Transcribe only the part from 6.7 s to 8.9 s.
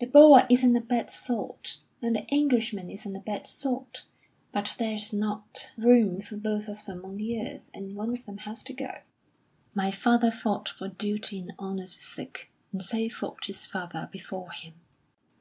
them on the earth, and one of them has to